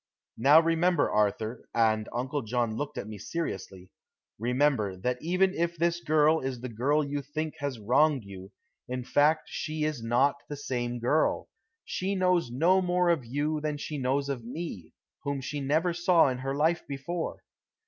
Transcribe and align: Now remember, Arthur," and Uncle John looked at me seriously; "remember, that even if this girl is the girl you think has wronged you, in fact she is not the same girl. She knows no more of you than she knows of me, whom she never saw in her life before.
Now 0.39 0.59
remember, 0.59 1.11
Arthur," 1.11 1.69
and 1.75 2.09
Uncle 2.11 2.41
John 2.41 2.75
looked 2.75 2.97
at 2.97 3.07
me 3.07 3.19
seriously; 3.19 3.91
"remember, 4.39 4.97
that 4.97 5.19
even 5.21 5.53
if 5.53 5.77
this 5.77 6.01
girl 6.03 6.39
is 6.39 6.59
the 6.59 6.69
girl 6.69 7.03
you 7.03 7.21
think 7.21 7.53
has 7.59 7.77
wronged 7.77 8.23
you, 8.23 8.51
in 8.87 9.03
fact 9.03 9.43
she 9.51 9.83
is 9.83 10.01
not 10.01 10.37
the 10.49 10.55
same 10.57 10.97
girl. 10.97 11.49
She 11.85 12.15
knows 12.15 12.49
no 12.49 12.81
more 12.81 13.09
of 13.09 13.23
you 13.23 13.61
than 13.61 13.77
she 13.77 13.99
knows 13.99 14.27
of 14.27 14.43
me, 14.43 14.93
whom 15.23 15.39
she 15.39 15.61
never 15.61 15.93
saw 15.93 16.29
in 16.29 16.39
her 16.39 16.55
life 16.55 16.81
before. 16.87 17.43